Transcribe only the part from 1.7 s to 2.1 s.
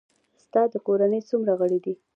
دي؟